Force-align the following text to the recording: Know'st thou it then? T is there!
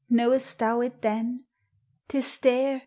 Know'st 0.09 0.57
thou 0.57 0.81
it 0.81 1.03
then? 1.03 1.43
T 2.07 2.17
is 2.17 2.39
there! 2.39 2.79